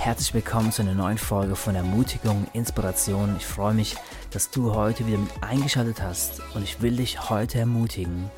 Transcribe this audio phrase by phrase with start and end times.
[0.00, 3.36] Herzlich willkommen zu einer neuen Folge von Ermutigung, Inspiration.
[3.36, 3.96] Ich freue mich,
[4.30, 8.30] dass du heute wieder mit eingeschaltet hast und ich will dich heute ermutigen,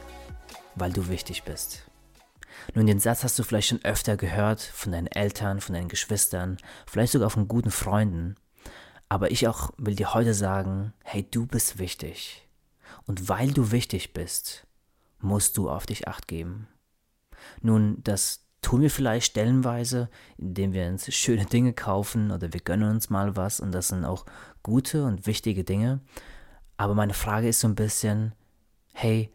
[0.75, 1.83] weil du wichtig bist.
[2.75, 6.57] Nun, den Satz hast du vielleicht schon öfter gehört von deinen Eltern, von deinen Geschwistern,
[6.87, 8.37] vielleicht sogar von guten Freunden.
[9.11, 12.49] Aber ich auch will dir heute sagen, hey, du bist wichtig.
[13.07, 14.67] Und weil du wichtig bist,
[15.19, 16.69] musst du auf dich acht geben.
[17.61, 22.91] Nun, das tun wir vielleicht stellenweise, indem wir uns schöne Dinge kaufen oder wir gönnen
[22.91, 24.27] uns mal was und das sind auch
[24.63, 26.01] gute und wichtige Dinge.
[26.77, 28.35] Aber meine Frage ist so ein bisschen,
[28.93, 29.31] hey,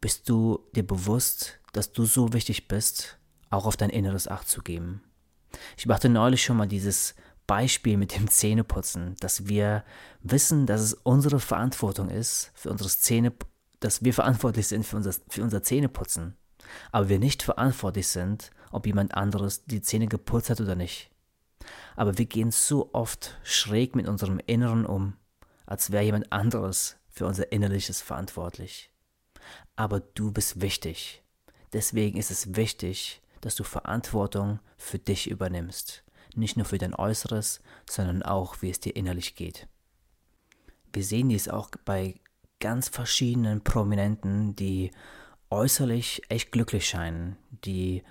[0.00, 3.18] bist du dir bewusst, dass du so wichtig bist,
[3.50, 5.02] auch auf dein Inneres Acht zu geben?
[5.76, 7.14] Ich machte neulich schon mal dieses
[7.46, 9.84] Beispiel mit dem Zähneputzen, dass wir
[10.22, 13.32] wissen, dass es unsere Verantwortung ist, für unsere Zähne,
[13.80, 16.36] dass wir verantwortlich sind für unser, für unser Zähneputzen
[16.92, 21.10] aber wir nicht verantwortlich sind, ob jemand anderes die Zähne geputzt hat oder nicht.
[21.96, 25.16] Aber wir gehen so oft schräg mit unserem Inneren um,
[25.66, 28.90] als wäre jemand anderes für unser Innerliches verantwortlich.
[29.76, 31.22] Aber du bist wichtig.
[31.72, 36.04] Deswegen ist es wichtig, dass du Verantwortung für dich übernimmst.
[36.34, 39.68] Nicht nur für dein Äußeres, sondern auch, wie es dir innerlich geht.
[40.92, 42.20] Wir sehen dies auch bei
[42.60, 44.90] ganz verschiedenen Prominenten, die
[45.50, 48.02] äußerlich echt glücklich scheinen, die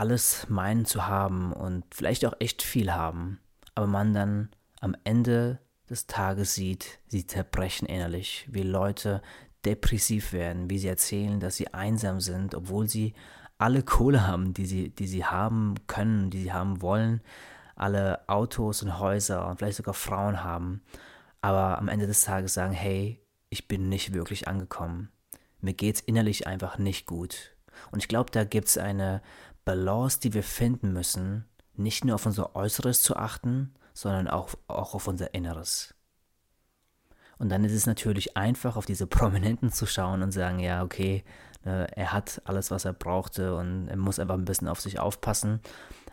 [0.00, 3.38] alles meinen zu haben und vielleicht auch echt viel haben,
[3.74, 4.48] aber man dann
[4.80, 5.58] am Ende
[5.90, 9.20] des Tages sieht, sie zerbrechen innerlich, wie Leute
[9.66, 13.12] depressiv werden, wie sie erzählen, dass sie einsam sind, obwohl sie
[13.58, 17.20] alle Kohle haben, die sie, die sie haben können, die sie haben wollen,
[17.76, 20.80] alle Autos und Häuser und vielleicht sogar Frauen haben,
[21.42, 25.12] aber am Ende des Tages sagen, hey, ich bin nicht wirklich angekommen.
[25.60, 27.54] Mir geht es innerlich einfach nicht gut.
[27.90, 29.20] Und ich glaube, da gibt es eine
[29.64, 31.44] Balance, die wir finden müssen,
[31.74, 35.94] nicht nur auf unser Äußeres zu achten, sondern auch, auch auf unser Inneres.
[37.38, 41.24] Und dann ist es natürlich einfach, auf diese Prominenten zu schauen und sagen, ja, okay,
[41.64, 44.98] äh, er hat alles, was er brauchte und er muss einfach ein bisschen auf sich
[44.98, 45.60] aufpassen.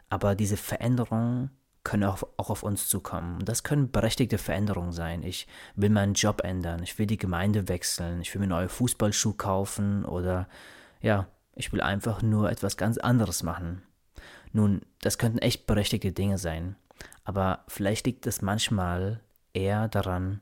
[0.10, 1.50] Aber diese Veränderung
[1.84, 3.40] können auch, auch auf uns zukommen.
[3.40, 5.24] Und das können berechtigte Veränderungen sein.
[5.24, 9.36] Ich will meinen Job ändern, ich will die Gemeinde wechseln, ich will mir neue Fußballschuhe
[9.36, 10.48] kaufen oder
[11.02, 13.82] ja, ich will einfach nur etwas ganz anderes machen.
[14.52, 16.76] Nun, das könnten echt berechtigte Dinge sein,
[17.24, 19.22] aber vielleicht liegt es manchmal
[19.54, 20.42] eher daran,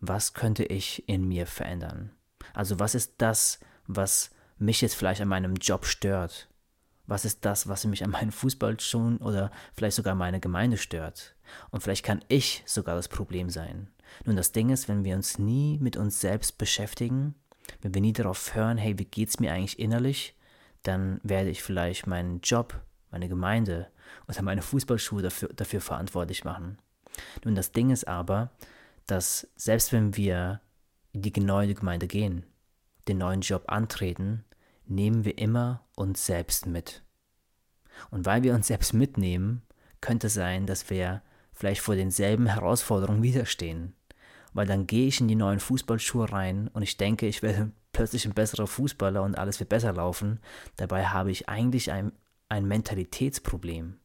[0.00, 2.10] was könnte ich in mir verändern?
[2.52, 6.48] Also was ist das, was mich jetzt vielleicht an meinem Job stört?
[7.06, 11.34] Was ist das, was mich an meinen Fußballschuhen oder vielleicht sogar meine Gemeinde stört?
[11.70, 13.88] Und vielleicht kann ich sogar das Problem sein.
[14.24, 17.34] Nun, das Ding ist, wenn wir uns nie mit uns selbst beschäftigen,
[17.82, 20.34] wenn wir nie darauf hören, hey, wie geht's mir eigentlich innerlich,
[20.84, 22.80] dann werde ich vielleicht meinen Job,
[23.10, 23.88] meine Gemeinde
[24.28, 26.78] oder meine Fußballschuhe dafür, dafür verantwortlich machen.
[27.44, 28.50] Nun, das Ding ist aber,
[29.06, 30.60] dass selbst wenn wir
[31.12, 32.44] in die neue Gemeinde gehen,
[33.08, 34.44] den neuen Job antreten,
[34.86, 37.02] nehmen wir immer uns selbst mit.
[38.10, 39.62] Und weil wir uns selbst mitnehmen,
[40.00, 41.22] könnte es sein, dass wir
[41.52, 43.94] vielleicht vor denselben Herausforderungen widerstehen.
[44.52, 48.26] Weil dann gehe ich in die neuen Fußballschuhe rein und ich denke, ich werde plötzlich
[48.26, 50.40] ein besserer Fußballer und alles wird besser laufen.
[50.76, 52.12] Dabei habe ich eigentlich ein,
[52.50, 53.98] ein Mentalitätsproblem.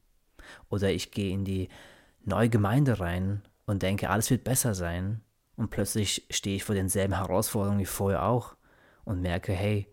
[0.70, 1.68] Oder ich gehe in die
[2.24, 5.20] neue Gemeinde rein und denke, alles wird besser sein.
[5.56, 8.56] Und plötzlich stehe ich vor denselben Herausforderungen wie vorher auch
[9.04, 9.86] und merke, hey,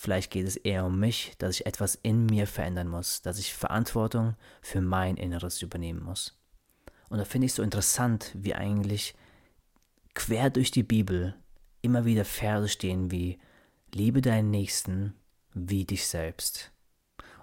[0.00, 3.52] Vielleicht geht es eher um mich, dass ich etwas in mir verändern muss, dass ich
[3.52, 6.38] Verantwortung für mein Inneres übernehmen muss.
[7.08, 9.16] Und da finde ich so interessant, wie eigentlich
[10.14, 11.34] quer durch die Bibel
[11.82, 13.38] immer wieder Verse stehen wie
[13.92, 15.14] Liebe deinen Nächsten
[15.54, 16.72] wie dich selbst.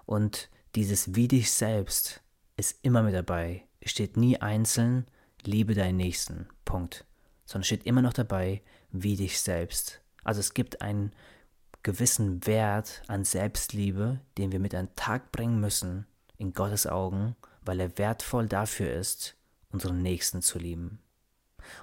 [0.04, 2.22] Und dieses wie dich selbst
[2.56, 3.64] ist immer mit dabei.
[3.80, 5.06] Es steht nie einzeln,
[5.44, 6.48] liebe deinen Nächsten.
[6.64, 7.04] Punkt.
[7.44, 10.00] Sondern steht immer noch dabei, wie dich selbst.
[10.24, 11.12] Also es gibt einen
[11.82, 16.06] gewissen Wert an Selbstliebe, den wir mit an den Tag bringen müssen,
[16.36, 19.36] in Gottes Augen, weil er wertvoll dafür ist,
[19.70, 20.98] unseren Nächsten zu lieben.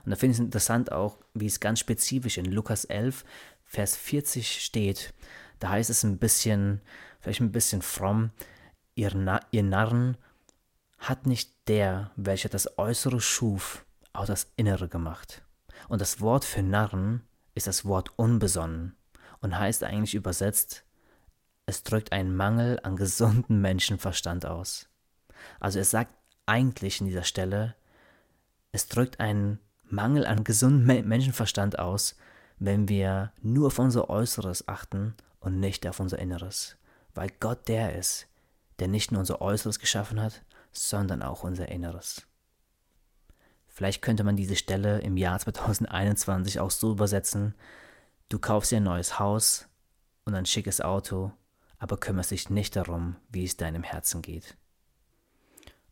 [0.06, 3.24] Und da finde ich es interessant auch, wie es ganz spezifisch in Lukas 11,
[3.66, 5.14] Vers 40 steht.
[5.60, 6.82] Da heißt es ein bisschen,
[7.20, 8.32] vielleicht ein bisschen fromm,
[8.96, 10.18] ihr, Na ihr Narren
[10.98, 15.42] hat nicht der, welcher das Äußere schuf, auch das Innere gemacht.
[15.90, 17.24] Und das Wort für Narren
[17.56, 18.96] ist das Wort unbesonnen
[19.42, 20.86] und heißt eigentlich übersetzt,
[21.66, 24.88] es drückt einen Mangel an gesundem Menschenverstand aus.
[25.60, 26.14] Also es sagt
[26.46, 27.76] eigentlich in dieser Stelle,
[28.72, 29.60] es drückt einen
[29.94, 32.16] Mangel an gesundem Menschenverstand aus,
[32.58, 36.78] wenn wir nur auf unser Äußeres achten und nicht auf unser Inneres.
[37.14, 38.28] Weil Gott der ist,
[38.80, 40.42] der nicht nur unser Äußeres geschaffen hat,
[40.72, 42.26] sondern auch unser Inneres.
[43.68, 47.54] Vielleicht könnte man diese Stelle im Jahr 2021 auch so übersetzen,
[48.30, 49.68] du kaufst dir ein neues Haus
[50.26, 51.32] und ein schickes Auto,
[51.78, 54.56] aber kümmerst dich nicht darum, wie es deinem Herzen geht.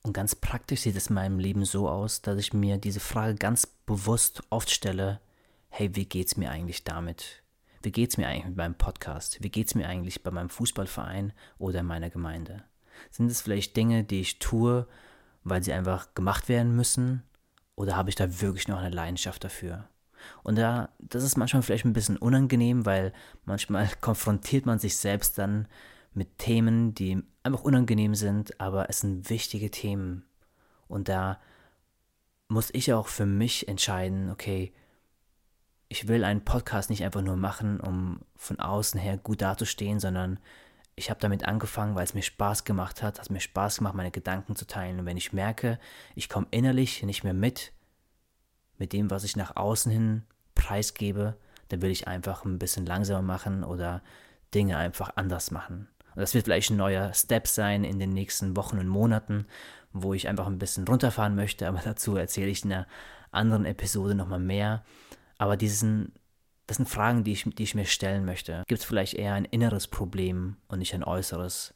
[0.04, 3.36] Und ganz praktisch sieht es in meinem Leben so aus, dass ich mir diese Frage
[3.36, 5.20] ganz bewusst oft stelle,
[5.70, 7.44] hey, wie geht's mir eigentlich damit?
[7.84, 9.42] Wie geht's mir eigentlich mit meinem Podcast?
[9.42, 12.64] Wie geht's mir eigentlich bei meinem Fußballverein oder in meiner Gemeinde?
[13.10, 14.88] Sind es vielleicht Dinge, die ich tue,
[15.44, 17.24] weil sie einfach gemacht werden müssen?
[17.76, 19.88] Oder habe ich da wirklich noch eine Leidenschaft dafür?
[20.44, 23.14] Und da, das ist manchmal vielleicht ein bisschen unangenehm, weil
[23.46, 25.68] manchmal konfrontiert man sich selbst dann
[26.14, 30.26] mit Themen, die einfach unangenehm sind, aber es sind wichtige Themen.
[30.88, 31.40] Und da
[32.48, 34.74] muss ich auch für mich entscheiden, okay,
[35.88, 40.40] ich will einen Podcast nicht einfach nur machen, um von außen her gut dazustehen, sondern
[40.96, 44.12] ich habe damit angefangen, weil es mir Spaß gemacht hat, hat mir Spaß gemacht, meine
[44.12, 45.00] Gedanken zu teilen.
[45.00, 45.80] Und wenn ich merke,
[46.16, 47.72] ich komme innerlich nicht mehr mit,
[48.78, 50.24] mit dem, was ich nach außen hin
[50.56, 51.38] preisgebe,
[51.70, 54.02] dann will ich einfach ein bisschen langsamer machen oder
[54.54, 55.88] Dinge einfach anders machen.
[56.16, 59.46] Und das wird vielleicht ein neuer Step sein in den nächsten Wochen und Monaten,
[59.94, 62.88] wo ich einfach ein bisschen runterfahren möchte, aber dazu erzähle ich in einer
[63.32, 64.84] anderen Episode nochmal mehr.
[65.38, 66.14] Aber diesen,
[66.68, 68.64] das sind Fragen, die ich, die ich mir stellen möchte.
[68.68, 71.74] Gibt es vielleicht eher ein inneres Problem und nicht ein äußeres,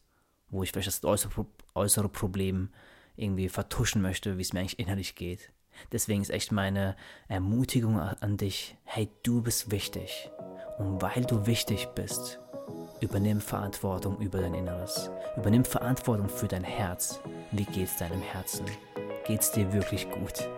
[0.49, 2.69] wo ich vielleicht das äußere, äußere Problem
[3.15, 5.51] irgendwie vertuschen möchte, wie es mir eigentlich innerlich geht?
[5.91, 6.95] Deswegen ist echt meine
[7.27, 10.29] Ermutigung an dich, hey, du bist wichtig.
[10.77, 12.39] Und weil du wichtig bist,
[13.05, 15.11] übernimm Verantwortung über dein Inneres.
[15.37, 17.19] Übernimm Verantwortung für dein Herz.
[17.51, 18.65] Wie geht's deinem Herzen?
[19.25, 20.49] Geht's dir wirklich gut?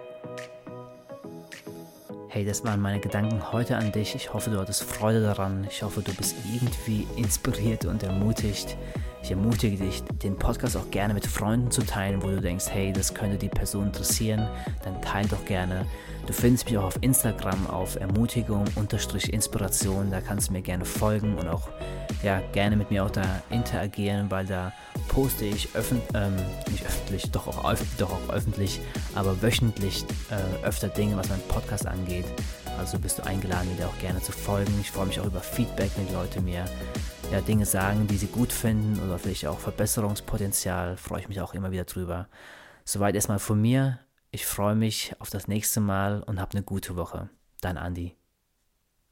[2.30, 4.16] Hey, das waren meine Gedanken heute an dich.
[4.16, 5.68] Ich hoffe, du hattest Freude daran.
[5.70, 8.78] Ich hoffe, du bist irgendwie inspiriert und ermutigt.
[9.28, 12.94] Ich ermutige dich, den Podcast auch gerne mit Freunden zu teilen, wo du denkst, hey,
[12.94, 14.48] das könnte die Person interessieren.
[14.86, 15.86] Dann teile doch gerne.
[16.26, 20.12] Du findest mich auch auf Instagram auf Ermutigung-Inspiration.
[20.12, 21.68] Da kannst du mir gerne folgen und auch
[22.24, 24.72] ja, gerne mit mir auch da interagieren, weil da
[25.10, 26.38] poste ich öffentlich, ähm,
[26.72, 28.80] nicht öffentlich, doch auch, doch auch öffentlich,
[29.14, 32.24] aber wöchentlich äh, öfter Dinge, was meinen Podcast angeht.
[32.80, 34.72] Also bist du eingeladen, mir da auch gerne zu folgen.
[34.80, 36.64] Ich freue mich auch über Feedback, wenn die Leute mir
[37.32, 41.54] ja, Dinge sagen, die sie gut finden oder vielleicht auch Verbesserungspotenzial, freue ich mich auch
[41.54, 42.30] immer wieder drüber.
[42.86, 44.00] Soweit erstmal von mir.
[44.32, 47.30] Ich freue mich auf das nächste Mal und hab eine gute Woche.
[47.62, 48.16] Dein Andi.